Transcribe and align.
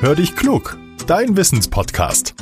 Hör 0.00 0.14
dich 0.14 0.36
klug, 0.36 0.78
dein 1.08 1.36
Wissenspodcast. 1.36 2.36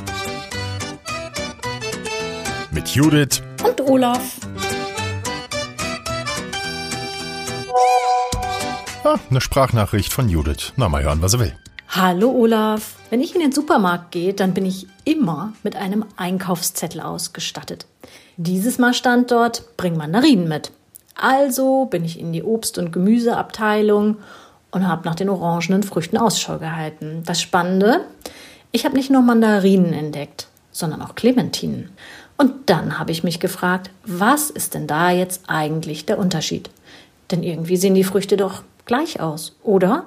Mit 2.69 2.89
Judith 2.89 3.41
und 3.65 3.81
Olaf. 3.81 4.35
Ah, 9.03 9.15
eine 9.31 9.41
Sprachnachricht 9.41 10.13
von 10.13 10.29
Judith. 10.29 10.73
Na, 10.75 10.87
mal 10.87 11.01
hören, 11.01 11.23
was 11.23 11.33
er 11.33 11.39
will. 11.39 11.55
Hallo 11.89 12.29
Olaf. 12.29 12.93
Wenn 13.09 13.21
ich 13.21 13.33
in 13.33 13.41
den 13.41 13.51
Supermarkt 13.51 14.11
gehe, 14.11 14.35
dann 14.35 14.53
bin 14.53 14.67
ich 14.67 14.85
immer 15.03 15.53
mit 15.63 15.75
einem 15.75 16.05
Einkaufszettel 16.15 17.01
ausgestattet. 17.01 17.87
Dieses 18.35 18.77
Mal 18.77 18.93
stand 18.93 19.31
dort, 19.31 19.75
bring 19.77 19.97
Mandarinen 19.97 20.47
mit. 20.47 20.71
Also 21.15 21.85
bin 21.85 22.05
ich 22.05 22.19
in 22.19 22.33
die 22.33 22.43
Obst- 22.43 22.77
und 22.77 22.91
Gemüseabteilung 22.91 24.17
und 24.71 24.87
habe 24.87 25.05
nach 25.05 25.15
den 25.15 25.29
orangenen 25.29 25.83
Früchten 25.83 26.17
Ausschau 26.17 26.57
gehalten. 26.57 27.23
Das 27.25 27.41
Spannende, 27.41 28.01
ich 28.71 28.85
habe 28.85 28.95
nicht 28.95 29.09
nur 29.09 29.21
Mandarinen 29.21 29.93
entdeckt, 29.93 30.47
sondern 30.71 31.01
auch 31.01 31.15
Clementinen. 31.15 31.89
Und 32.37 32.69
dann 32.69 32.99
habe 32.99 33.11
ich 33.11 33.23
mich 33.23 33.39
gefragt, 33.39 33.89
was 34.05 34.49
ist 34.49 34.75
denn 34.75 34.87
da 34.87 35.09
jetzt 35.09 35.43
eigentlich 35.47 36.05
der 36.05 36.19
Unterschied? 36.19 36.69
Denn 37.31 37.43
irgendwie 37.43 37.77
sehen 37.77 37.95
die 37.95 38.03
Früchte 38.03 38.37
doch 38.37 38.63
gleich 38.85 39.19
aus, 39.19 39.55
oder? 39.63 40.05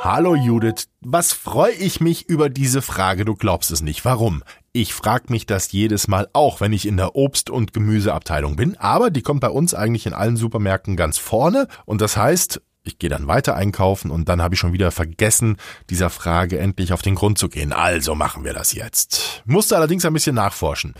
Hallo 0.00 0.34
Judith, 0.34 0.88
was 1.00 1.32
freue 1.32 1.72
ich 1.72 2.00
mich 2.00 2.28
über 2.28 2.48
diese 2.48 2.82
Frage, 2.82 3.24
du 3.24 3.34
glaubst 3.36 3.70
es 3.70 3.82
nicht. 3.82 4.04
Warum? 4.04 4.42
Ich 4.72 4.94
frage 4.94 5.26
mich 5.28 5.46
das 5.46 5.70
jedes 5.70 6.08
Mal 6.08 6.28
auch, 6.32 6.60
wenn 6.60 6.72
ich 6.72 6.88
in 6.88 6.96
der 6.96 7.14
Obst- 7.14 7.50
und 7.50 7.72
Gemüseabteilung 7.72 8.56
bin, 8.56 8.76
aber 8.78 9.10
die 9.10 9.22
kommt 9.22 9.42
bei 9.42 9.50
uns 9.50 9.74
eigentlich 9.74 10.06
in 10.06 10.14
allen 10.14 10.36
Supermärkten 10.36 10.96
ganz 10.96 11.18
vorne 11.18 11.68
und 11.84 12.00
das 12.00 12.16
heißt, 12.16 12.62
ich 12.84 12.98
gehe 12.98 13.10
dann 13.10 13.26
weiter 13.26 13.54
einkaufen 13.54 14.10
und 14.10 14.28
dann 14.28 14.42
habe 14.42 14.54
ich 14.54 14.60
schon 14.60 14.72
wieder 14.72 14.90
vergessen, 14.90 15.56
dieser 15.90 16.10
Frage 16.10 16.58
endlich 16.58 16.92
auf 16.92 17.02
den 17.02 17.14
Grund 17.14 17.38
zu 17.38 17.48
gehen. 17.48 17.72
Also 17.72 18.14
machen 18.14 18.44
wir 18.44 18.54
das 18.54 18.72
jetzt. 18.72 19.42
Musste 19.44 19.76
allerdings 19.76 20.04
ein 20.04 20.12
bisschen 20.12 20.34
nachforschen. 20.34 20.94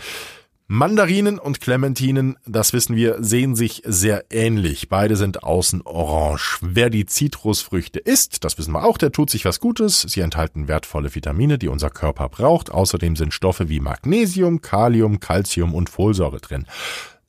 Mandarinen 0.67 1.39
und 1.39 1.59
Clementinen, 1.59 2.37
das 2.47 2.71
wissen 2.71 2.95
wir, 2.95 3.17
sehen 3.21 3.53
sich 3.53 3.81
sehr 3.85 4.25
ähnlich. 4.31 4.87
Beide 4.87 5.17
sind 5.17 5.43
außen 5.43 5.81
orange. 5.83 6.57
Wer 6.61 6.89
die 6.89 7.05
Zitrusfrüchte 7.05 7.99
isst, 7.99 8.45
das 8.45 8.57
wissen 8.57 8.71
wir 8.71 8.85
auch, 8.85 8.97
der 8.97 9.11
tut 9.11 9.29
sich 9.29 9.43
was 9.43 9.59
Gutes. 9.59 10.01
Sie 10.01 10.21
enthalten 10.21 10.69
wertvolle 10.69 11.13
Vitamine, 11.13 11.59
die 11.59 11.67
unser 11.67 11.89
Körper 11.89 12.29
braucht. 12.29 12.71
Außerdem 12.71 13.17
sind 13.17 13.33
Stoffe 13.33 13.67
wie 13.67 13.81
Magnesium, 13.81 14.61
Kalium, 14.61 15.19
Calcium 15.19 15.75
und 15.75 15.89
Folsäure 15.89 16.39
drin. 16.39 16.65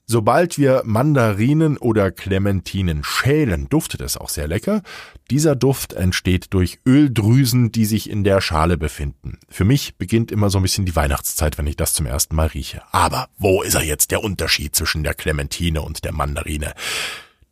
Sobald 0.07 0.59
wir 0.59 0.83
Mandarinen 0.85 1.77
oder 1.77 2.11
Clementinen 2.11 3.03
schälen, 3.03 3.67
duftet 3.69 4.01
es 4.01 4.17
auch 4.17 4.29
sehr 4.29 4.47
lecker. 4.47 4.83
Dieser 5.31 5.55
Duft 5.55 5.93
entsteht 5.93 6.53
durch 6.53 6.79
Öldrüsen, 6.85 7.71
die 7.71 7.85
sich 7.85 8.07
in 8.09 8.23
der 8.23 8.39
Schale 8.39 8.77
befinden. 8.77 9.39
Für 9.49 9.65
mich 9.65 9.97
beginnt 9.97 10.31
immer 10.31 10.51
so 10.51 10.59
ein 10.59 10.61
bisschen 10.61 10.85
die 10.85 10.95
Weihnachtszeit, 10.95 11.57
wenn 11.57 11.65
ich 11.65 11.75
das 11.75 11.95
zum 11.95 12.05
ersten 12.05 12.35
Mal 12.35 12.47
rieche. 12.47 12.83
Aber 12.91 13.29
wo 13.39 13.63
ist 13.63 13.73
er 13.73 13.83
jetzt 13.83 14.11
der 14.11 14.23
Unterschied 14.23 14.75
zwischen 14.75 15.03
der 15.03 15.15
Clementine 15.15 15.81
und 15.81 16.05
der 16.05 16.13
Mandarine? 16.13 16.73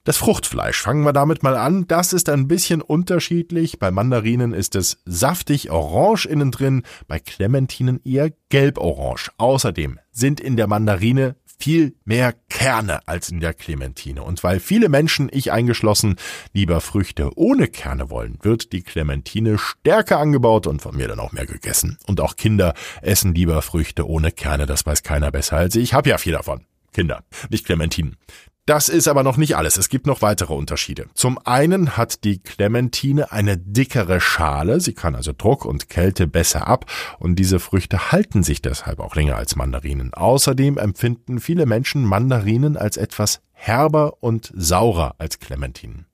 Das 0.05 0.17
Fruchtfleisch, 0.17 0.81
fangen 0.81 1.05
wir 1.05 1.13
damit 1.13 1.43
mal 1.43 1.55
an. 1.55 1.87
Das 1.87 2.11
ist 2.11 2.27
ein 2.27 2.49
bisschen 2.49 2.81
unterschiedlich. 2.81 3.79
Bei 3.79 3.89
Mandarinen 3.89 4.53
ist 4.53 4.75
es 4.75 4.97
saftig 5.05 5.71
orange 5.71 6.25
innen 6.25 6.51
drin, 6.51 6.83
bei 7.07 7.19
Clementinen 7.19 8.01
eher 8.03 8.33
gelb-orange. 8.49 9.31
Außerdem 9.37 9.99
sind 10.11 10.41
in 10.41 10.57
der 10.57 10.67
Mandarine 10.67 11.37
viel 11.63 11.95
mehr 12.03 12.33
Kerne 12.49 13.07
als 13.07 13.29
in 13.29 13.39
der 13.39 13.53
Clementine. 13.53 14.21
Und 14.21 14.43
weil 14.43 14.59
viele 14.59 14.89
Menschen, 14.89 15.29
ich 15.31 15.53
eingeschlossen, 15.53 16.17
lieber 16.51 16.81
Früchte 16.81 17.29
ohne 17.37 17.69
Kerne 17.69 18.09
wollen, 18.09 18.37
wird 18.41 18.73
die 18.73 18.81
Clementine 18.81 19.57
stärker 19.57 20.19
angebaut 20.19 20.67
und 20.67 20.81
von 20.81 20.97
mir 20.97 21.07
dann 21.07 21.21
auch 21.21 21.31
mehr 21.31 21.45
gegessen. 21.45 21.97
Und 22.05 22.19
auch 22.19 22.35
Kinder 22.35 22.73
essen 23.01 23.33
lieber 23.33 23.61
Früchte 23.61 24.05
ohne 24.09 24.33
Kerne, 24.33 24.65
das 24.65 24.85
weiß 24.85 25.03
keiner 25.03 25.31
besser 25.31 25.55
als 25.55 25.77
ich. 25.77 25.83
Ich 25.83 25.93
habe 25.93 26.09
ja 26.09 26.17
viel 26.17 26.33
davon. 26.33 26.65
Kinder, 26.91 27.23
nicht 27.49 27.65
Clementinen. 27.65 28.17
Das 28.65 28.87
ist 28.87 29.09
aber 29.09 29.23
noch 29.23 29.35
nicht 29.35 29.57
alles. 29.57 29.75
Es 29.75 29.89
gibt 29.89 30.07
noch 30.07 30.21
weitere 30.21 30.53
Unterschiede. 30.53 31.07
Zum 31.15 31.37
einen 31.37 31.97
hat 31.97 32.23
die 32.23 32.39
Clementine 32.39 33.33
eine 33.33 33.57
dickere 33.57 34.21
Schale. 34.21 34.79
Sie 34.79 34.93
kann 34.93 35.15
also 35.15 35.33
Druck 35.37 35.65
und 35.65 35.89
Kälte 35.89 36.27
besser 36.27 36.65
ab 36.65 36.85
und 37.19 37.35
diese 37.35 37.59
Früchte 37.59 38.13
halten 38.13 38.41
sich 38.41 38.61
deshalb 38.61 38.99
auch 38.99 39.15
länger 39.15 39.35
als 39.35 39.57
Mandarinen. 39.57 40.13
Außerdem 40.13 40.77
empfinden 40.77 41.41
viele 41.41 41.65
Menschen 41.65 42.05
Mandarinen 42.05 42.77
als 42.77 42.95
etwas 42.95 43.41
herber 43.51 44.23
und 44.23 44.53
saurer 44.55 45.15
als 45.17 45.39
Clementinen. 45.39 46.05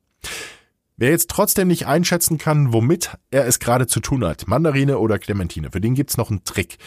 Wer 0.98 1.12
jetzt 1.12 1.30
trotzdem 1.30 1.68
nicht 1.68 1.86
einschätzen 1.86 2.40
kann, 2.40 2.74
womit 2.74 3.12
er 3.30 3.46
es 3.46 3.60
gerade 3.60 3.86
zu 3.86 4.00
tun 4.00 4.26
hat, 4.26 4.48
Mandarine 4.48 4.98
oder 4.98 5.20
Clementine, 5.20 5.70
für 5.72 5.80
den 5.80 5.94
gibt's 5.94 6.18
noch 6.18 6.32
einen 6.32 6.44
Trick. 6.44 6.78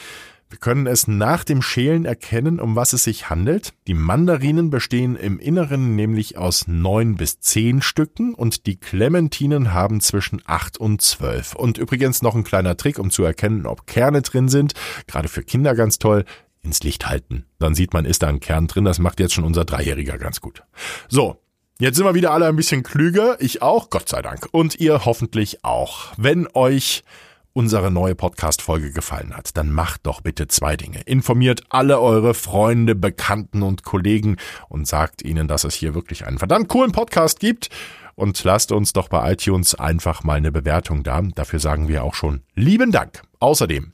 Wir 0.52 0.58
können 0.58 0.86
es 0.86 1.08
nach 1.08 1.44
dem 1.44 1.62
Schälen 1.62 2.04
erkennen, 2.04 2.60
um 2.60 2.76
was 2.76 2.92
es 2.92 3.04
sich 3.04 3.30
handelt. 3.30 3.72
Die 3.86 3.94
Mandarinen 3.94 4.68
bestehen 4.68 5.16
im 5.16 5.38
Inneren 5.38 5.96
nämlich 5.96 6.36
aus 6.36 6.68
neun 6.68 7.16
bis 7.16 7.40
zehn 7.40 7.80
Stücken 7.80 8.34
und 8.34 8.66
die 8.66 8.76
Clementinen 8.76 9.72
haben 9.72 10.02
zwischen 10.02 10.42
acht 10.44 10.76
und 10.76 11.00
zwölf. 11.00 11.54
Und 11.54 11.78
übrigens 11.78 12.20
noch 12.20 12.34
ein 12.34 12.44
kleiner 12.44 12.76
Trick, 12.76 12.98
um 12.98 13.10
zu 13.10 13.24
erkennen, 13.24 13.64
ob 13.64 13.86
Kerne 13.86 14.20
drin 14.20 14.50
sind. 14.50 14.74
Gerade 15.06 15.28
für 15.28 15.42
Kinder 15.42 15.74
ganz 15.74 15.98
toll 15.98 16.26
ins 16.60 16.82
Licht 16.82 17.08
halten. 17.08 17.46
Dann 17.58 17.74
sieht 17.74 17.94
man, 17.94 18.04
ist 18.04 18.22
da 18.22 18.28
ein 18.28 18.40
Kern 18.40 18.66
drin. 18.66 18.84
Das 18.84 18.98
macht 18.98 19.20
jetzt 19.20 19.32
schon 19.32 19.44
unser 19.44 19.64
Dreijähriger 19.64 20.18
ganz 20.18 20.42
gut. 20.42 20.64
So. 21.08 21.38
Jetzt 21.78 21.96
sind 21.96 22.04
wir 22.04 22.14
wieder 22.14 22.30
alle 22.30 22.46
ein 22.46 22.56
bisschen 22.56 22.82
klüger. 22.82 23.38
Ich 23.40 23.62
auch, 23.62 23.88
Gott 23.88 24.06
sei 24.06 24.20
Dank. 24.20 24.48
Und 24.52 24.78
ihr 24.78 25.06
hoffentlich 25.06 25.64
auch. 25.64 26.12
Wenn 26.18 26.46
euch 26.52 27.04
unsere 27.52 27.90
neue 27.90 28.14
Podcast-Folge 28.14 28.92
gefallen 28.92 29.36
hat, 29.36 29.56
dann 29.56 29.70
macht 29.72 30.06
doch 30.06 30.20
bitte 30.20 30.48
zwei 30.48 30.76
Dinge. 30.76 31.00
Informiert 31.02 31.62
alle 31.68 32.00
eure 32.00 32.34
Freunde, 32.34 32.94
Bekannten 32.94 33.62
und 33.62 33.84
Kollegen 33.84 34.36
und 34.68 34.86
sagt 34.86 35.22
ihnen, 35.22 35.48
dass 35.48 35.64
es 35.64 35.74
hier 35.74 35.94
wirklich 35.94 36.26
einen 36.26 36.38
verdammt 36.38 36.68
coolen 36.68 36.92
Podcast 36.92 37.40
gibt. 37.40 37.68
Und 38.14 38.42
lasst 38.44 38.72
uns 38.72 38.92
doch 38.92 39.08
bei 39.08 39.32
iTunes 39.32 39.74
einfach 39.74 40.22
mal 40.22 40.34
eine 40.34 40.52
Bewertung 40.52 41.02
da. 41.02 41.22
Dafür 41.22 41.60
sagen 41.60 41.88
wir 41.88 42.04
auch 42.04 42.14
schon 42.14 42.42
lieben 42.54 42.92
Dank. 42.92 43.22
Außerdem, 43.40 43.92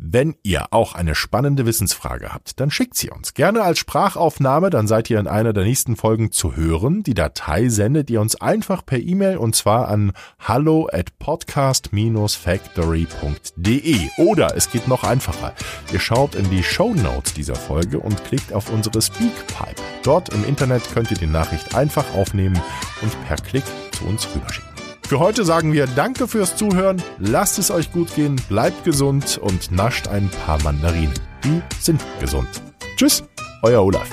wenn 0.00 0.36
ihr 0.42 0.72
auch 0.72 0.94
eine 0.94 1.14
spannende 1.14 1.66
Wissensfrage 1.66 2.32
habt, 2.32 2.58
dann 2.60 2.70
schickt 2.70 2.94
sie 2.94 3.10
uns 3.10 3.34
gerne 3.34 3.62
als 3.62 3.80
Sprachaufnahme, 3.80 4.70
dann 4.70 4.86
seid 4.86 5.10
ihr 5.10 5.18
in 5.18 5.26
einer 5.26 5.52
der 5.52 5.64
nächsten 5.64 5.96
Folgen 5.96 6.30
zu 6.30 6.54
hören. 6.56 7.02
Die 7.02 7.14
Datei 7.14 7.68
sendet 7.68 8.08
ihr 8.08 8.20
uns 8.20 8.40
einfach 8.40 8.86
per 8.86 9.00
E-Mail 9.00 9.38
und 9.38 9.56
zwar 9.56 9.88
an 9.88 10.12
hallo 10.38 10.88
at 10.92 11.18
podcast-factory.de. 11.18 14.08
Oder 14.18 14.56
es 14.56 14.70
geht 14.70 14.86
noch 14.86 15.02
einfacher. 15.02 15.52
Ihr 15.92 16.00
schaut 16.00 16.36
in 16.36 16.48
die 16.50 16.62
Show 16.62 16.94
Notes 16.94 17.34
dieser 17.34 17.56
Folge 17.56 17.98
und 17.98 18.24
klickt 18.24 18.52
auf 18.52 18.70
unsere 18.70 19.02
Speakpipe. 19.02 19.82
Dort 20.04 20.32
im 20.32 20.44
Internet 20.44 20.88
könnt 20.94 21.10
ihr 21.10 21.18
die 21.18 21.26
Nachricht 21.26 21.74
einfach 21.74 22.14
aufnehmen 22.14 22.60
und 23.02 23.26
per 23.26 23.34
Klick 23.36 23.64
zu 23.92 24.04
uns 24.04 24.28
rüberschicken. 24.34 24.77
Für 25.08 25.20
heute 25.20 25.42
sagen 25.46 25.72
wir 25.72 25.86
Danke 25.86 26.28
fürs 26.28 26.54
Zuhören, 26.54 27.02
lasst 27.18 27.58
es 27.58 27.70
euch 27.70 27.90
gut 27.92 28.14
gehen, 28.14 28.36
bleibt 28.50 28.84
gesund 28.84 29.38
und 29.42 29.72
nascht 29.72 30.06
ein 30.06 30.28
paar 30.44 30.62
Mandarinen. 30.62 31.14
Die 31.42 31.62
sind 31.80 32.04
gesund. 32.20 32.48
Tschüss, 32.94 33.24
euer 33.62 33.82
Olaf. 33.82 34.10